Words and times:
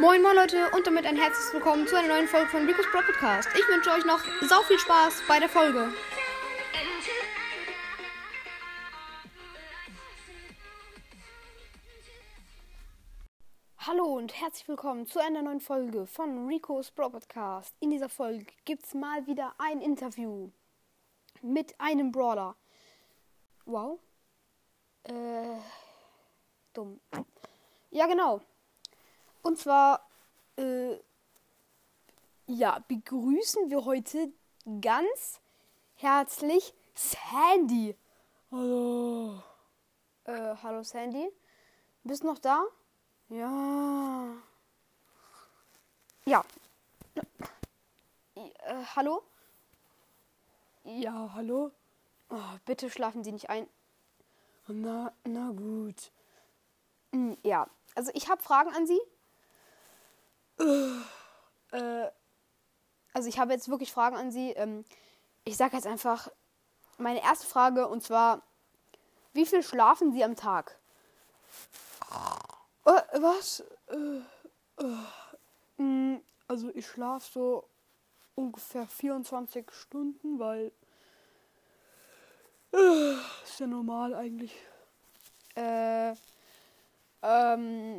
Moin 0.00 0.22
moin 0.22 0.36
Leute 0.36 0.70
und 0.76 0.86
damit 0.86 1.06
ein 1.06 1.16
herzliches 1.16 1.52
Willkommen 1.52 1.84
zu 1.88 1.96
einer 1.96 2.06
neuen 2.06 2.28
Folge 2.28 2.48
von 2.50 2.64
Rico's 2.64 2.86
Pro 2.92 3.00
Podcast. 3.00 3.48
Ich 3.52 3.66
wünsche 3.66 3.90
euch 3.90 4.04
noch 4.04 4.20
sau 4.48 4.62
viel 4.62 4.78
Spaß 4.78 5.24
bei 5.26 5.40
der 5.40 5.48
Folge. 5.48 5.92
Hallo 13.78 14.04
und 14.04 14.40
herzlich 14.40 14.68
willkommen 14.68 15.08
zu 15.08 15.18
einer 15.18 15.42
neuen 15.42 15.60
Folge 15.60 16.06
von 16.06 16.46
Rico's 16.46 16.92
Pro 16.92 17.10
Podcast. 17.10 17.74
In 17.80 17.90
dieser 17.90 18.08
Folge 18.08 18.46
gibt 18.64 18.84
es 18.86 18.94
mal 18.94 19.26
wieder 19.26 19.52
ein 19.58 19.80
Interview 19.80 20.52
mit 21.42 21.74
einem 21.80 22.12
Brawler. 22.12 22.54
Wow. 23.64 23.98
Äh, 25.02 25.58
dumm. 26.72 27.00
Ja, 27.90 28.06
genau. 28.06 28.40
Und 29.48 29.56
zwar, 29.58 30.06
äh, 30.58 30.98
ja, 32.46 32.84
begrüßen 32.86 33.70
wir 33.70 33.86
heute 33.86 34.30
ganz 34.82 35.40
herzlich 35.94 36.74
Sandy. 36.94 37.96
Hallo. 38.50 39.42
Äh, 40.24 40.54
hallo 40.62 40.82
Sandy. 40.82 41.32
Bist 42.04 42.24
noch 42.24 42.38
da? 42.38 42.62
Ja. 43.30 44.34
Ja. 46.26 46.44
Äh, 48.34 48.84
hallo? 48.96 49.22
Ja, 50.84 51.30
hallo? 51.32 51.70
Oh, 52.28 52.36
bitte 52.66 52.90
schlafen 52.90 53.24
Sie 53.24 53.32
nicht 53.32 53.48
ein. 53.48 53.66
Na, 54.66 55.10
na 55.24 55.52
gut. 55.52 56.12
Hm, 57.12 57.38
Ja, 57.42 57.66
also 57.94 58.10
ich 58.12 58.28
habe 58.28 58.42
Fragen 58.42 58.74
an 58.74 58.86
Sie. 58.86 59.00
Äh, 61.70 62.06
also 63.12 63.28
ich 63.28 63.38
habe 63.38 63.52
jetzt 63.52 63.68
wirklich 63.68 63.92
Fragen 63.92 64.16
an 64.16 64.30
Sie. 64.30 64.52
Ähm, 64.52 64.84
ich 65.44 65.56
sage 65.56 65.76
jetzt 65.76 65.86
einfach 65.86 66.30
meine 66.98 67.22
erste 67.22 67.46
Frage 67.46 67.88
und 67.88 68.02
zwar, 68.02 68.42
wie 69.32 69.46
viel 69.46 69.62
schlafen 69.62 70.12
Sie 70.12 70.24
am 70.24 70.36
Tag? 70.36 70.78
Äh, 72.84 73.20
was? 73.20 73.64
Äh, 73.88 74.20
äh, 74.82 75.82
mh, 75.82 76.20
also 76.46 76.70
ich 76.74 76.86
schlafe 76.86 77.30
so 77.32 77.68
ungefähr 78.34 78.86
24 78.86 79.70
Stunden, 79.72 80.38
weil 80.38 80.72
äh, 82.72 83.14
ist 83.44 83.60
ja 83.60 83.66
normal 83.66 84.14
eigentlich. 84.14 84.54
Äh, 85.56 86.14
ähm, 87.22 87.97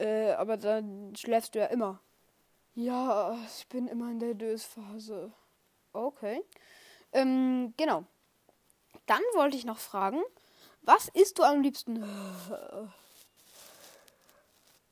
äh, 0.00 0.32
aber 0.32 0.56
dann 0.56 1.14
schläfst 1.14 1.54
du 1.54 1.58
ja 1.58 1.66
immer. 1.66 2.00
Ja, 2.74 3.36
ich 3.58 3.66
bin 3.68 3.86
immer 3.86 4.10
in 4.10 4.18
der 4.18 4.34
Dösphase. 4.34 5.30
Okay. 5.92 6.42
Ähm, 7.12 7.74
genau. 7.76 8.04
Dann 9.06 9.20
wollte 9.34 9.56
ich 9.56 9.64
noch 9.64 9.78
fragen, 9.78 10.22
was 10.82 11.08
isst 11.08 11.38
du 11.38 11.42
am 11.42 11.60
liebsten? 11.60 12.02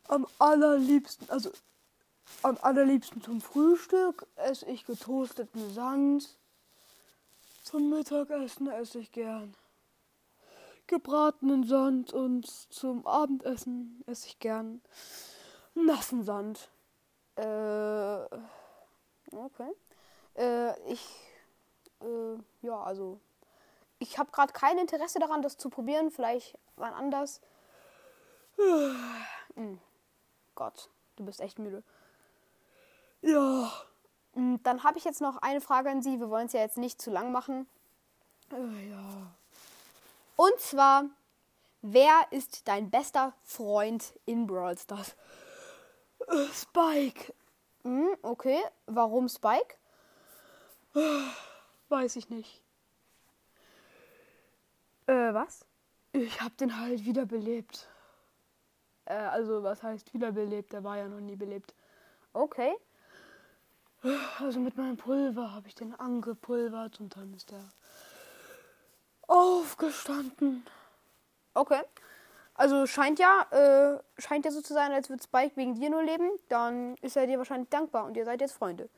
Am 0.08 0.26
allerliebsten, 0.38 1.30
also 1.30 1.50
am 2.42 2.58
allerliebsten 2.60 3.22
zum 3.22 3.40
Frühstück 3.40 4.26
esse 4.36 4.66
ich 4.66 4.84
getoasteten 4.84 5.72
Sand. 5.72 6.36
Zum 7.62 7.90
Mittagessen 7.90 8.68
esse 8.68 8.98
ich 8.98 9.12
gern 9.12 9.54
gebratenen 10.89 11.64
Sand 11.64 12.12
und 12.12 12.47
zum 12.47 13.06
Abendessen 13.06 14.03
esse 14.06 14.27
ich 14.27 14.39
gern 14.41 14.83
nassen 15.75 16.25
Sand. 16.25 16.70
Äh, 17.36 18.25
okay. 19.33 19.72
Äh, 20.34 20.92
ich, 20.92 21.05
äh, 22.00 22.66
ja, 22.66 22.83
also, 22.83 23.20
ich 24.00 24.19
habe 24.19 24.32
gerade 24.32 24.53
kein 24.53 24.78
Interesse 24.78 25.21
daran, 25.21 25.43
das 25.43 25.56
zu 25.56 25.71
probieren. 25.71 26.10
Vielleicht 26.10 26.59
wann 26.77 26.94
anders. 26.94 27.41
Hm. 29.54 29.81
Gott, 30.54 30.88
du 31.16 31.25
bist 31.25 31.41
echt 31.41 31.59
müde. 31.59 31.82
Ja. 33.22 33.72
Hm, 34.34 34.60
Dann 34.62 34.84
habe 34.84 34.98
ich 34.98 35.04
jetzt 35.04 35.21
noch 35.21 35.37
eine 35.38 35.60
Frage 35.60 35.91
an 35.91 36.03
Sie. 36.03 36.21
Wir 36.21 36.31
wollen 36.31 36.47
es 36.47 36.53
ja 36.53 36.60
jetzt 36.60 36.78
nicht 36.78 37.03
zu 37.03 37.10
lang 37.10 37.32
machen. 37.32 37.66
Äh, 38.53 38.91
ja. 38.91 39.34
Und 40.38 40.60
zwar, 40.60 41.04
wer 41.82 42.28
ist 42.31 42.69
dein 42.69 42.91
bester 42.91 43.34
Freund 43.43 44.15
in 44.25 44.47
Brawl 44.47 44.78
Stars? 44.78 45.16
Spike. 46.53 47.34
Hm, 47.82 48.16
okay, 48.22 48.60
warum 48.87 49.28
Spike? 49.28 49.75
Weiß 51.88 52.15
ich 52.15 52.31
nicht. 52.31 52.62
Äh, 55.09 55.34
was? 55.34 55.66
Ich 56.12 56.41
hab 56.41 56.56
den 56.56 56.78
halt 56.78 57.04
wiederbelebt. 57.04 57.88
Äh, 59.06 59.15
also, 59.15 59.65
was 59.65 59.82
heißt 59.82 60.15
wiederbelebt? 60.15 60.72
Der 60.72 60.84
war 60.84 60.98
ja 60.98 61.09
noch 61.09 61.21
nie 61.21 61.34
belebt. 61.34 61.75
Okay. 62.32 62.77
Also 64.38 64.60
mit 64.60 64.77
meinem 64.77 64.98
Pulver 64.98 65.53
habe 65.53 65.66
ich 65.66 65.75
den 65.75 65.93
angepulvert 65.97 67.00
und 67.00 67.16
dann 67.16 67.34
ist 67.34 67.50
er 67.50 67.72
aufgestanden. 69.28 70.66
Okay. 71.55 71.83
Also 72.55 72.87
scheint 72.87 73.21
ja, 73.21 73.47
äh, 73.53 74.21
scheint 74.21 74.44
ja 74.44 74.50
so 74.50 74.61
zu 74.61 74.75
sein, 74.75 74.91
als 74.91 75.09
würde 75.09 75.22
Spike 75.22 75.56
wegen 75.56 75.77
dir 75.77 75.91
nur 75.91 76.03
leben. 76.03 76.28
Dann 76.49 76.97
ist 76.97 77.16
er 77.16 77.28
dir 77.28 77.39
wahrscheinlich 77.39 77.69
dankbar 77.69 78.05
und 78.05 78.16
ihr 78.16 78.25
seid 78.25 78.41
jetzt 78.41 78.55
Freunde. 78.55 78.89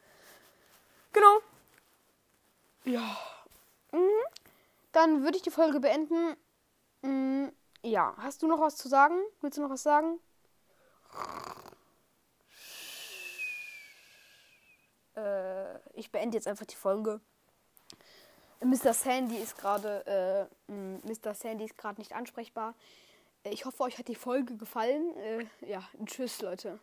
Genau. 1.13 1.41
Ja. 2.85 3.19
Mhm. 3.93 4.09
Dann 4.93 5.23
würde 5.23 5.37
ich 5.37 5.43
die 5.43 5.51
Folge 5.51 5.81
beenden. 5.81 6.37
Mhm. 7.03 7.53
Ja. 7.83 8.15
Hast 8.19 8.43
du 8.43 8.47
noch 8.47 8.61
was 8.61 8.77
zu 8.77 8.89
sagen? 8.89 9.21
Willst 9.43 9.59
du 9.59 9.63
noch 9.63 9.71
was 9.71 9.83
sagen? 9.83 10.19
Äh, 15.17 15.79
ich 15.99 16.11
beende 16.11 16.37
jetzt 16.37 16.49
einfach 16.49 16.67
die 16.67 16.77
Folge. 16.77 17.21
Mr. 18.63 18.93
Sandy 18.93 19.37
ist 19.37 19.57
gerade 19.57 20.49
äh, 20.69 20.73
Mr. 20.73 21.35
Sandy 21.35 21.65
ist 21.65 21.79
gerade 21.79 22.01
nicht 22.01 22.13
ansprechbar. 22.15 22.75
Äh, 23.45 23.51
Ich 23.51 23.65
hoffe, 23.65 23.83
euch 23.83 23.99
hat 23.99 24.09
die 24.09 24.15
Folge 24.15 24.57
gefallen. 24.57 25.17
Äh, 25.17 25.47
ja, 25.67 25.83
tschüss, 26.05 26.41
Leute. 26.43 26.79